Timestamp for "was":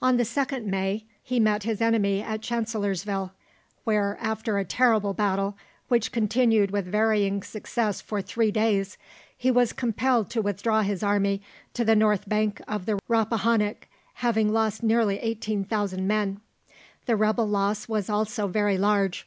9.50-9.74, 17.88-18.08